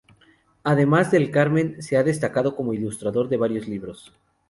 [0.63, 4.11] Además, Del Carmen se ha destacado como ilustrador de varios libros.